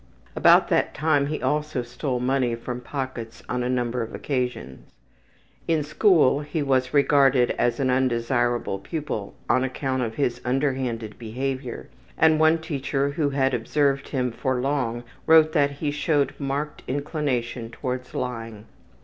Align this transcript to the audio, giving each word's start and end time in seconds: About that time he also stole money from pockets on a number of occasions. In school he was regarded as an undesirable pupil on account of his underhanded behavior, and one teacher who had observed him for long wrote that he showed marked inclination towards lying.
About 0.35 0.69
that 0.69 0.95
time 0.95 1.27
he 1.27 1.43
also 1.43 1.83
stole 1.83 2.19
money 2.19 2.55
from 2.55 2.81
pockets 2.81 3.43
on 3.47 3.61
a 3.61 3.69
number 3.69 4.01
of 4.01 4.15
occasions. 4.15 4.89
In 5.67 5.83
school 5.83 6.39
he 6.39 6.63
was 6.63 6.91
regarded 6.91 7.51
as 7.51 7.79
an 7.79 7.91
undesirable 7.91 8.79
pupil 8.79 9.35
on 9.47 9.63
account 9.63 10.01
of 10.01 10.15
his 10.15 10.41
underhanded 10.43 11.19
behavior, 11.19 11.87
and 12.17 12.39
one 12.39 12.57
teacher 12.57 13.11
who 13.11 13.29
had 13.29 13.53
observed 13.53 14.07
him 14.09 14.31
for 14.31 14.59
long 14.59 15.03
wrote 15.27 15.51
that 15.51 15.69
he 15.73 15.91
showed 15.91 16.33
marked 16.39 16.81
inclination 16.87 17.69
towards 17.69 18.15
lying. 18.15 18.65